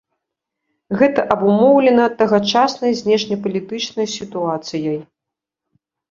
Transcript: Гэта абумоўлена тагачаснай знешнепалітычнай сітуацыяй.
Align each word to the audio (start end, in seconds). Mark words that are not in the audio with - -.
Гэта 0.99 1.25
абумоўлена 1.33 2.05
тагачаснай 2.21 2.93
знешнепалітычнай 3.01 4.07
сітуацыяй. 4.15 4.97